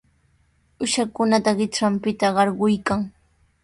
[0.81, 3.01] Uushakunata qintranpita qarquykan.